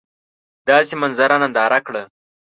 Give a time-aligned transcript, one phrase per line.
[0.67, 2.03] داسي منظره ننداره کړه!